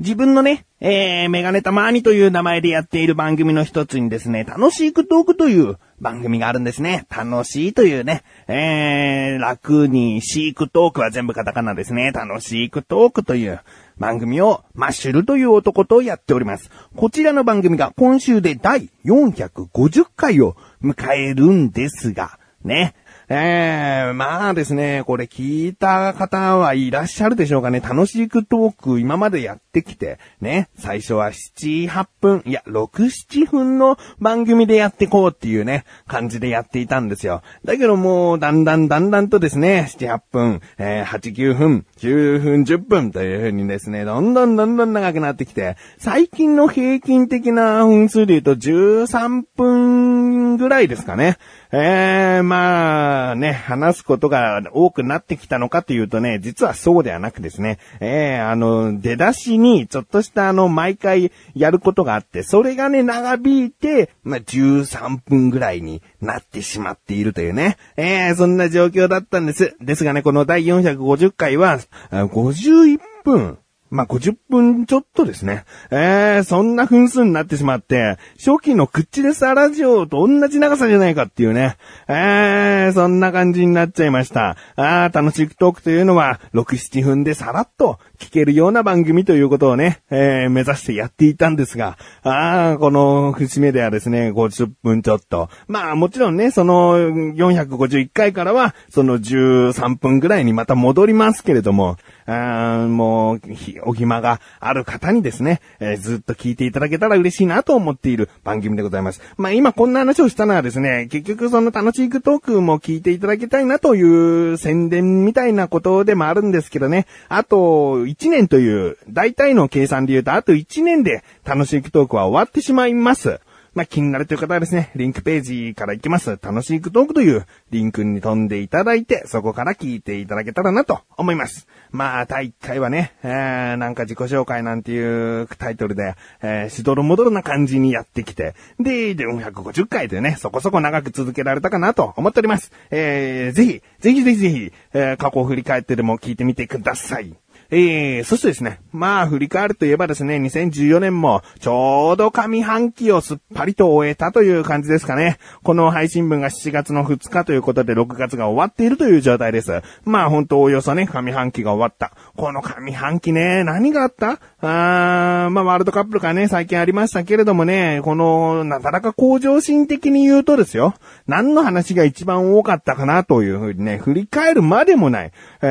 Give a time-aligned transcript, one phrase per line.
[0.00, 7.04] 自分のね、えー、メガネたまーにという名前でやっている番組の一つにですね、楽しいクトークという番組があるんですね。
[7.14, 12.12] 楽しいというね、えー、楽にシークトークは全部カタカナですね。
[12.12, 13.60] 楽しいクトークという
[13.98, 16.70] 番組をマッシュルという男とやっております。
[16.96, 22.94] こちらの番組が今週で第450回を迎えるんですが、ね。
[23.32, 27.78] ええー、まあですね、これ聞いた方はいらっしゃるでしょうかね。
[27.78, 37.42] 楽しくトーク今までやってきて、ね、最初は7、8分、いや、6、7分の番組でやってこうっていうね、感じでやっていたんですよ。
[37.64, 50.19] だけどもう、だんだんだんだんとですね、7、8分、えー、8、9分、9分、10分という風にですね、どんどんどんどん長くなってきて、最近の平均的な分数で言うと13分
[50.56, 51.38] ぐらいですかね。
[51.72, 69.76] えー、まあね、話すことが多くなってきたのかというとね、実はそうではなくですね、えー、あの、出だしにちょっとしたあの、毎回やることがあって、それがね、長引いて、まあ、13分ぐらいになってしまっているというね、ええー、そんな状況だったんです。
[69.80, 71.78] ですがね、この第450回は、
[72.10, 73.58] 51分、
[73.90, 75.64] まあ、50分ちょっとですね。
[75.90, 81.76] えー、そんな分数になってしまって、初期のクッチレスアラジオと同じ長さじゃないかっていうね。
[82.06, 84.56] えー、そんな感じになっちゃいました。
[84.76, 95.48] あー、楽しくトークというのは、6、7分でさらっと聞けるような番組ということをね、えー、目指してやっていたんですが、あー、この節目ではですね、50分ちょっと。
[95.66, 103.40] まあ、もちろんね、その451回からは、その13分ぐらいにまた戻りますけれども、あもう、
[103.84, 109.20] お暇がある方にですね、えー、ずっと聞いていただけたら嬉しいなと思っている番組でございます。
[109.36, 123.40] まあ今こんな話をしたのはですね、結局その楽しいトークも聞いていただきたいなという宣伝みたいなことでもあるんですけどね、あと1年という大体の計算で言うとあと1年で楽しいトークは終わってしまいます。
[123.74, 126.38] まあ、気になるという方はですね、リンクページから行きます。
[126.42, 131.68] 楽しいトークというリンクに飛んでいただいて、そこから聞いていただけたらなと思います。
[131.92, 142.72] まあ、第1回はね、えー、なんか自己紹介なんていうタイトルで、えー、しどろもどろな感じにやってきて、で、450回でね、そこそこ長く続けられたかなと思っております。
[142.90, 147.36] えー、ぜひ、ぜひぜひぜひ、えー、過去を振り返ってでも聞いてみてください。
[147.70, 155.38] えー、そしてですね、まあ振り返るといえばですね、2014年もちょうど上半期をすっぱりと終えたという感じですかね。
[155.62, 159.82] この配信分が7月の2日ということで6月が終わっているという状態です。
[160.04, 162.12] まあ本当およそね、上半期が終わった。
[162.36, 164.38] この上半期ね、何があった？
[164.62, 170.94] あーまあワールドカップがね、最近ありましたけれどもね、この、なかなか向上心的に言うとですよ、
[171.26, 175.32] 何の話が一番多かったかなというふうにね、振り返るまでもない。
[175.62, 175.66] え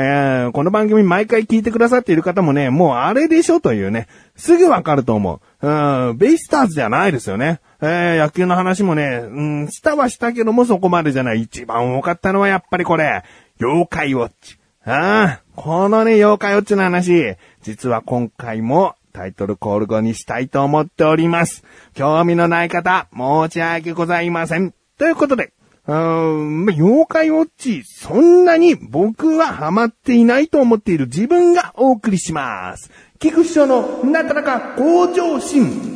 [0.47, 5.67] ー、この番組毎回聞いてくださっている方もね、もうあれでしょというね、すぐわかると思う。
[5.67, 7.59] うん、ベイスターズじゃないですよね。
[7.81, 11.41] えー、野球の話もね、うん、したはしたけどもそこまでじゃない。
[11.41, 13.23] 一番多かったのはやっぱりこれ、
[13.59, 14.59] 妖怪ウォッチ。
[14.85, 21.63] ああ、このね、妖怪ウォッチの話、実は今回もタイトルコール後にしたいと思っております。
[21.95, 24.71] 興味のない方、申し訳ございません。
[24.99, 25.51] ということで、
[25.89, 32.91] うーん、妖怪ウォッチ、そんなに僕はハマっていないと思っている自分がお送りします。
[33.17, 35.88] 菊師匠のなかなか向上心。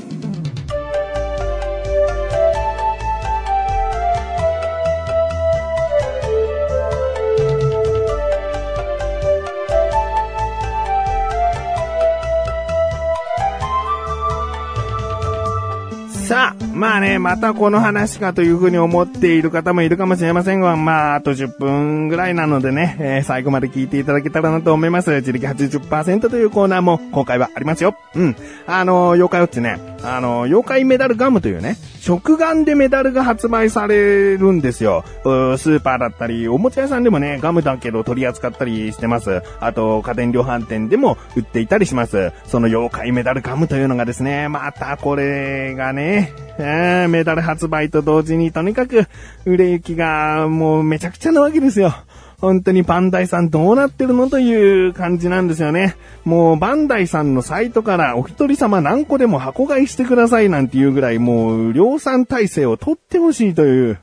[16.73, 25.12] まあね、またこの話かというふうに思っている方もいるかもしれませんが、まあ、あと10分ぐらいなのでね、えー、最後まで聞いていただけたらなと思います。
[25.12, 27.95] 自力80%というコーナーも今回はありますよ。
[28.16, 28.35] うん。
[28.66, 35.05] あの、妖怪ウォッチね、あの、妖怪メダルガムというね、食玩でメダルが発売されるんですよ。
[35.23, 39.41] スーパーだったり、おもちゃ屋さんでもね、ガムだけど取り扱ったりしてます。
[39.61, 42.33] あと、家電量販店でも売っていたりします。
[42.44, 49.07] その妖怪メダルガムというのがですね、またこれがね、メダル発売と同時にとにかく
[49.45, 51.95] 売れ行きがもうめちゃくちゃなわけですよ。
[52.44, 55.95] 本当にバンダイさんどうなってるのという感じなんですよね。
[56.25, 63.98] もうバンダイさんのサイトからお一人様何個でも箱買いしてくださいなんていうぐらいもう量産体制を取ってほしいという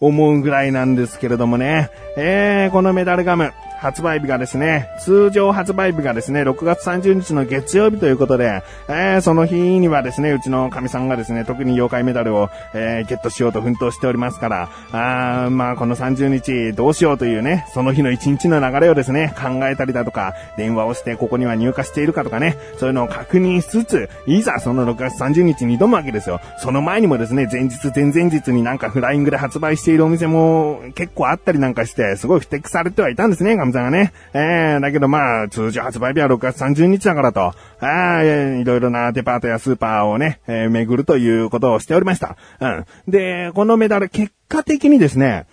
[0.00, 1.88] 思うぐらいなんですけれどもね。
[2.16, 3.52] えー、このメダルガム
[3.84, 26.40] 発売日がですね、通常発売日がですね、6月30日の月曜日ということで、えー、その日にはですね、うちの神さんがですね、特に妖怪メダルを、えー、ゲットしようと奮闘しておりますから、あーまあこの30日どうしようというね、その日の1日の流れをですね、考えたりだとか、電話をしてここには入荷しているかとかね、そういうのを確認しつつ、いざその6月30日に挑むわけですよ。
[26.56, 34.12] その前にもですね、前日前々日になんかフライングで発売しているお店も結構あったりなんかして、すごい不適されてはいたんですね、ガムさんがね。
[34.32, 42.36] えー、だけどまあ、通常発売日は6月30日だからと、あいろいろなデパートやスーパーをね、えー、巡るということをしておりました。
[42.60, 42.86] うん。
[43.08, 45.46] で、このメダル、結果的にですね、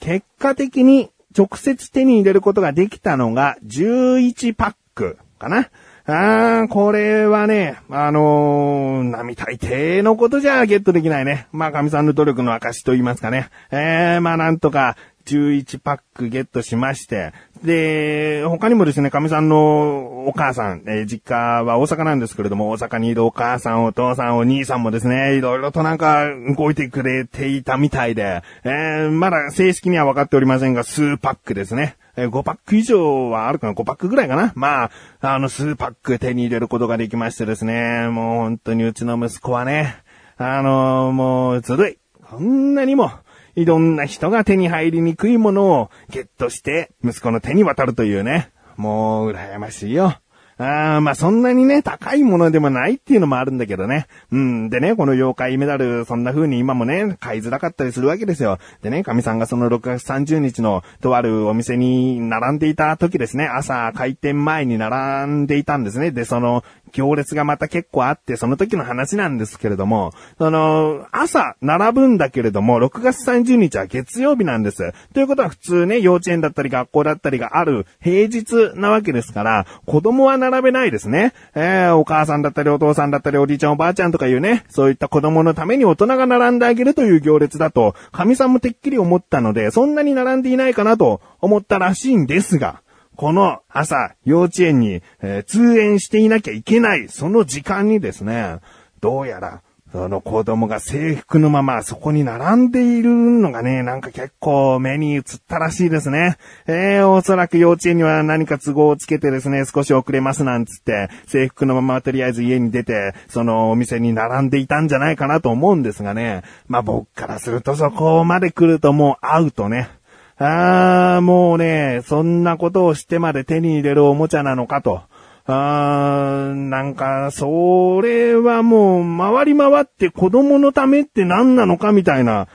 [0.00, 5.68] 結果的に直接手に入れることができたのが11パックかな。
[6.08, 11.48] あー、これはね、あのー、並大抵のことじゃゲットできないね。
[11.50, 13.48] まあ、神さんの努力の証と言いますかね。
[13.72, 14.96] えー、まあ、なんとか、
[15.26, 17.32] 11パックゲットしまして、
[17.64, 26.26] で、他にもですね、神さんのお母さん、えー、実家は大阪なんですけれども、大阪にいるお母さん、お父さん、お兄さんもですね、いろいろとなんか
[26.56, 31.96] 動いてくれていたみたいで、えー、まだ正式には分かっておりませんが、数パックですね。
[32.16, 34.52] え、5パック以上はあるかな ?5 パックぐらいかな？
[34.54, 34.90] まあ、
[35.20, 39.96] あの、数パック手に入れることができましてですね、もう本当にうちの息子はね、
[40.38, 41.98] あのー、もうずるい。
[42.22, 43.10] こんなにも、
[43.56, 48.52] いろんな人が手に入りにくいものをゲットして息子の手に渡るというね。
[48.76, 50.18] もう羨ましいよ。
[50.58, 54.06] ああまあそんなにね、高いものでもないっていうのもあるんだけどね。
[54.30, 54.70] うん。
[54.70, 58.58] でね、この妖怪メダル、そんな風に今もね、買いづらかったりするわけですよ。
[58.82, 66.10] でね、神さんがその6月30日のとあるお店に並んでいた時ですね、朝開店前に並んでいたんですね。
[66.10, 66.64] で、その
[66.96, 74.94] 行列がまた結構あって、その時の話なんですけれども、その、朝並ぶんだけれども、6月30日は月曜日なんです。
[75.12, 81.34] ということは普通ね、幼稚園だったり学校だったりがある平日なわけですから、子供は並べないですね。
[81.54, 92.80] えー、お母さんだったりお父さんだったりおじいちゃんおばあちゃんとかいうね、そういった子供のために大人が並んであげるという行列だと、神さんもてっきり思ったので、そんなに並んでいないかなと思ったらしいんですが、
[93.16, 98.58] この朝、幼稚園に、えー、通園していなきゃいけない、その時間にですね、
[99.00, 106.36] どうやら、その子供が制服のままそこに並んでいるのがね、なんか結構目に映ったらしいですね。
[106.66, 116.42] えー、おそらく幼稚園には何か都合をつけてですね、少し遅れますなんつって、制服のままとりあえず家に出て、そのお店に並んでいたんじゃないかなと思うんですがね。
[116.68, 119.88] まあ僕からするとそこまで来るともうアウトね。
[120.38, 125.00] あー、もうね、そんなことをしてまで手に入れるおもちゃなのかと。
[125.46, 132.48] あー、なんか、それはもう、回り回って子供のためって何なのかみたいな、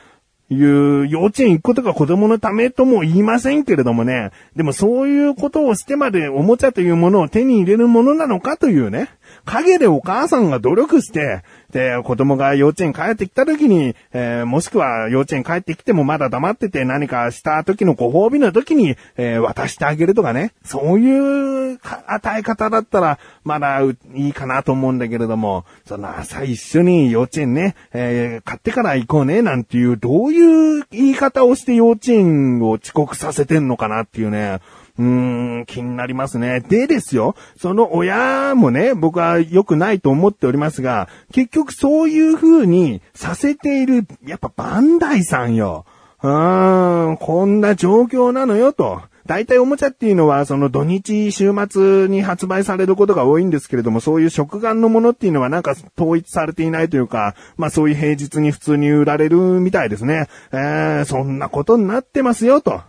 [0.51, 4.31] いう幼稚園行くことが子供のためとも言いませんけれどもね。
[4.55, 9.09] でもそういうことをしてまでおもちゃというものを手に入れるものなのかというね。
[9.45, 20.53] 影でお母さんが努力して、で、子供が幼稚園帰ってきた時に、えー、もしくは幼稚園帰ってきてもまだ黙ってて何かした時のご褒美の時に、えー、渡してあげるとかね。
[20.63, 34.59] そういう与え方だったら、まだいいかなと思うんだけれども、その朝一緒に幼稚園ね、えー、買ってから行こうね、なんていう、どういう言い方をして幼稚園を遅刻させてんのかなっていうね。
[34.97, 36.59] うーん、気になりますね。
[36.61, 45.85] でですよ、その親もね、僕は良くないと思っておりますが、結局そういう風にさせている、やっぱバンダイさんよ。
[46.23, 49.01] うーん、こんな状況なのよと。
[49.25, 60.27] 大体おもちゃっていうのは、その土日、週末に発売されることが多いんですけれども、そういう食玩のものっていうのはなんか統一されていないというか、まあそういう平日に普通に売られるみたいですね。
[60.51, 62.81] えー、そんなことになってますよと。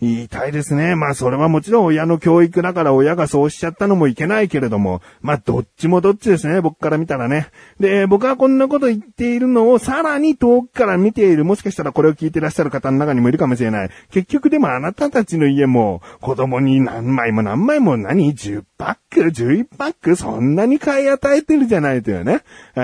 [0.00, 0.94] 言いたいですね。
[0.94, 7.48] まあそれはもちろん親の教育だから親がそうしちゃったのもいけないけれども、まあどっちもどっちですね、僕から見たらね。
[7.80, 13.90] で、僕はこんなこと言っているのをさらに遠くから見ている、もしかしたらこれを聞いてらっしゃる方の中にもいるかもしれない。
[14.10, 20.16] 結局でもあなたたちの家も子供に何枚も何枚も何 ?10 パック ?11 パック？
[20.16, 22.42] そんなに買い与えてるじゃないというね。
[22.76, 22.82] うん、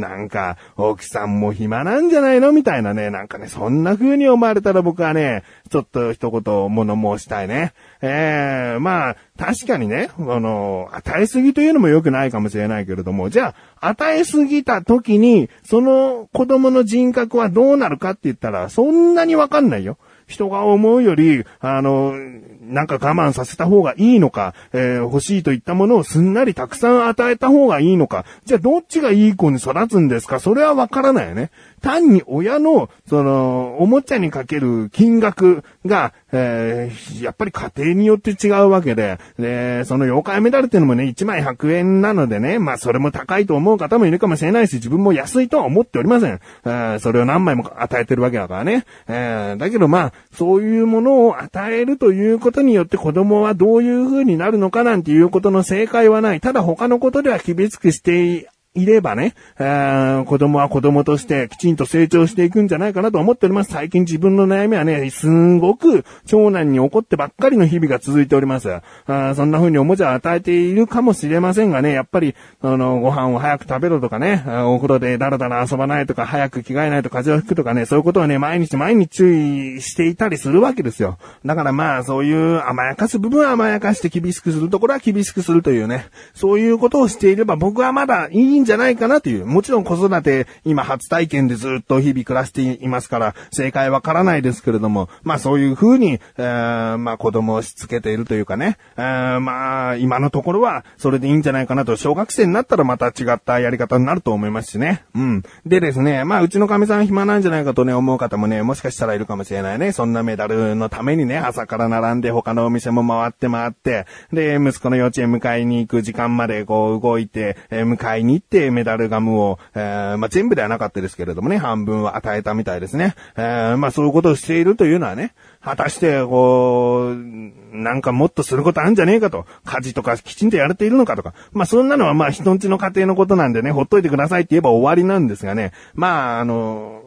[0.00, 2.52] なんか、奥さんも暇なんじゃないの？
[2.52, 3.10] みたいなね。
[3.10, 7.72] なんかね、そんな風に思われたら僕はね、ちょっと一言と物申したいね。
[8.00, 19.98] ええー、まあ、確かにね、あの、与えすぎというのも良くないかもしれないけれども、じゃあ、与えすぎた時に、その子供の人格はどうなるかって言ったら、そんなにわかんないよ。
[20.26, 22.14] 人が思うより、あの、
[22.62, 30.40] なんか我慢させた方がいいのか、えー、欲しいといったものをすんなりたくさん与えた方がいいのか、じゃあどっちがいい子に育つんですか？
[30.40, 31.50] それはわからないよね。
[31.84, 46.40] 単に親の、その、おもちゃにかける金額が、えー、やっぱり家庭によって違うわけで、で、その妖怪メダルっていうのもね、1枚100円なのでね、まあそれも高いと思う方もいるかもしれないし、自分も安いとは思っておりません。
[46.64, 48.86] えー、それを何枚も与えてるわけだからね。
[49.06, 56.40] えー、だけどまあ、そういうものを与えるということによって子供はどういう風になるのかなんていうことの正解はない。
[56.40, 63.70] ただ他のことでは厳しくしていればね、えー子供は子供としてきちんと成長していくんじゃないかなと思っております。
[63.70, 68.72] 最近自分の悩みはね、すんごく長男に怒ってばっかりの日々が続いております。
[69.06, 81.18] あそんな風におもちゃを与えているかもしれませんがね、やっぱり、あの、ご飯を早く食べろとかね、お風呂でダラダラ遊ばないとか、早く着替えないと風邪をひくとかね、そういうことをね、毎日毎日注意していたりするわけですよ。
[81.44, 89.46] だからまあ、そういう甘やかす部分は甘やかして厳しくするところは厳しくするというね、そういうことをしていれば僕はまだいいんじゃないかなという。
[89.46, 105.04] もちろん子育て、今初体験でずっと日々暮らしていますから、正解わからないですけれども、まあそういう風に、えー、まあ子供をしつけているというかね、えー、まあ今のところはそれでいいんじゃないかなと、小学生になったらまた違ったやり方になると思いますしね。
[105.14, 105.42] うん。
[105.66, 109.92] でですね、まあうちの神さん暇なんじゃないかとね、思う方もね、もしかしたらいるかもしれないね。
[109.92, 123.14] そんなメダルのためにね、朝から並んで他のお店も回って回って、で、息子の幼稚園迎えに行く時間までこう動いて、えー、迎えに行ってメダルガムを、えー、まあ、全部ではなかったですけれどもね、半分は与えたみたいですね。
[123.36, 129.46] えー、まあ、そういうことをしているというのはね、果たして、こう、なんかもっとすることあるんじゃねえかと。
[129.64, 131.34] 家事とかきちんとやれているのかとか。
[131.52, 135.72] まあ、そんなのはまあ、人んちの家庭のことなんでね、ほっといてくださいって言えば終わりなんですがね。
[135.94, 137.02] まあ、あの、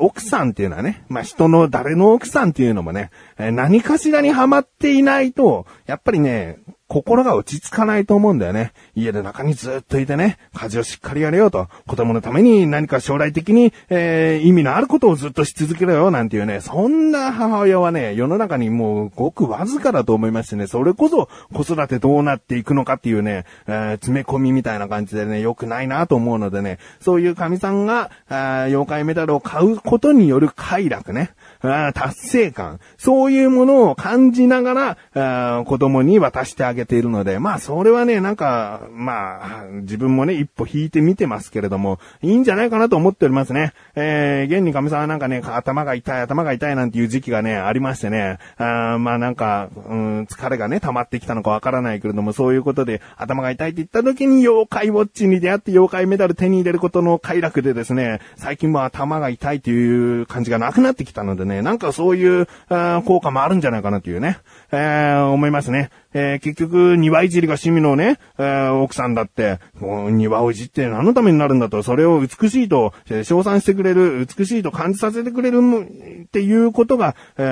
[0.00, 6.58] 奥さんっていうのはね、まあ、人の誰の奥さんっていうのもね、何かしらにハマっていないと、やっぱりね、
[6.90, 8.72] 心が落ち着かないと思うんだよね。
[8.96, 31.30] 家で中にずっといてね、家事をしっかりやれよと、子供のために何か将来的に、えー、意味のあることをずっとし続けろよ、なんていうね、そんな母親はね、世の中にもうごくわずかだと思いましてね、それこそ子育てどうなっていくのかっていうね、えー、詰め込みみたいな感じでね、良くないなと思うのでね、そういう神さんが、あ妖怪メダルを買うことによる快楽ね、
[31.62, 43.72] あ達成感、そういうものを感じながら、あ子供に渡してあげているので、まあそれはね、なんか、まあ、自分もね、一歩引いてみてますけれども、いいんじゃないかなと思っておりますね。
[43.94, 62.46] えー、現に神さんはなんかね、頭が痛い、頭が痛いなんていう時期がね、ありましてね、あまあなんか、うん、疲れがね、溜まってきたのかわからないけれども、そういうことで頭が痛いって言った時に妖怪ウォッチに出会って妖怪メダル手に入れることの快楽でですね、最近も頭が痛いという感じがなくなってきたのでね、ね、なんかそういう、
[63.04, 64.38] 効果もあるんじゃないかなというね、
[64.72, 65.90] えー、思いますね。
[66.12, 72.92] えー、結局、庭いじりが趣味のね、えー、奥さんだって、もう庭をいじって何のためになるんだと、それを美しいと、
[73.22, 75.60] 称賛してくれる、美しいと感じさせてくれる
[76.22, 77.42] っていうことが、え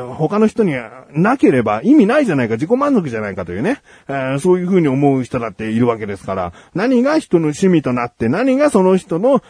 [0.00, 0.74] ー、他の人に
[1.12, 9.42] なければ意味ないじゃないか、自己満足じゃないかというね、えー、そういうふうに思う人だっているわけですから、何が人の趣味となって、何がその人の、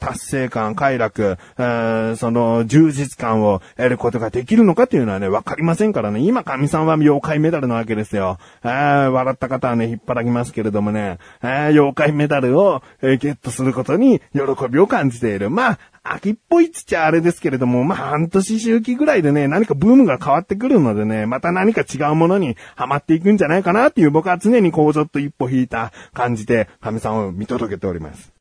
[0.00, 8.38] 達成感、快楽、その充実感を得ることができるのかっていうのはね、わかりませんからね、今神さんは妖怪メダルなわけですよ。
[8.62, 15.50] ああ笑った方はね、引っ張らきますけれどもね、あ妖怪メダルを、えー、ゲットすることに喜びを感じている。
[15.50, 28.32] まあ、秋っぽいっちゃあれですけれども、まあ半年周期ぐらいでね、何かブームが変わってくるのでね、また何か違うものにハマっていくんじゃないかなっていう僕は常にこうちょっと一歩引いた感じで、神さんを見届けております。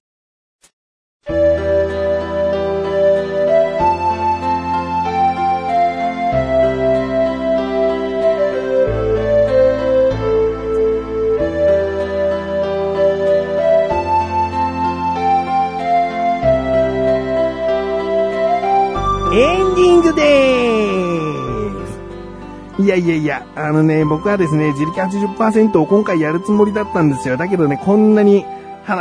[23.00, 27.38] いやいや、あのね、僕はですね、自力80%を今回やるつもりだったんですよ。
[27.38, 28.46] だけどね、こんなに、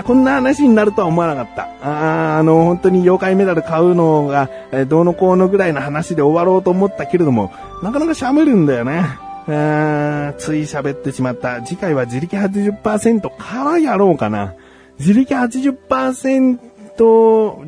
[0.04, 1.62] こんな話になるとは思わなかった。
[1.82, 7.52] ああの、本当に妖怪メダル買うのが、えどうのこうのぐらいの話で終わろうと思ったけれども、
[7.82, 9.04] なかなか喋るんだよね。
[9.46, 11.62] つい喋ってしまった。
[11.62, 14.54] 次回は自力80%からやろうかな。
[14.98, 16.58] 自力80%
[16.98, 17.64] と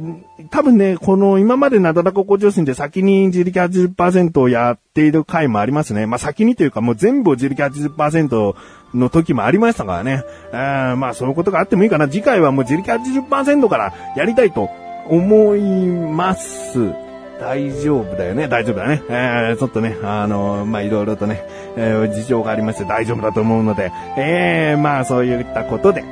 [0.50, 6.06] 多分ね、この今までなだらか向上心で先に自力80%をやっている回もありますね。
[6.06, 8.56] まあ先にというかもう全部自力80%
[8.94, 10.24] の時もありましたからね。
[10.52, 12.08] あまあそういうことがあってもいいかな。
[12.08, 14.68] 次回はもう自力80%からやりたいと
[15.08, 16.92] 思います。
[17.40, 18.48] 大丈夫だよね。
[18.48, 19.02] 大丈夫だね。
[19.08, 21.42] えー、ちょっとね、あのー、まあ、いろいろとね、
[21.74, 26.04] えー、事情がありまして大丈夫だと思うので、えー、まあ、そういったことで、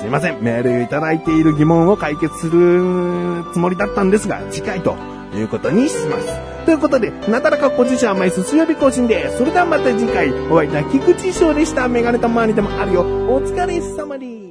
[0.00, 0.42] すいません。
[0.42, 4.96] メールいただいている疑問を解決するつもりだったんですが、次回と
[5.34, 6.26] いうことにします。
[6.64, 9.38] ということで、なだらかご自社甘い水曜日更新です。
[9.38, 11.88] それではまた次回、お会いいた菊池翔でした。
[11.88, 13.02] メガネたまわりでもあるよ。
[13.02, 14.43] お疲れ様です。